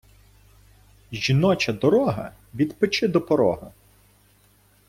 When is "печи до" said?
2.79-3.21